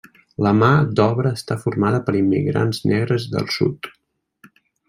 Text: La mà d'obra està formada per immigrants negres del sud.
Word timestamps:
La 0.45 0.53
mà 0.59 0.69
d'obra 0.99 1.33
està 1.41 1.57
formada 1.67 2.01
per 2.09 2.17
immigrants 2.23 2.83
negres 2.95 3.31
del 3.37 3.49
sud. 3.61 3.95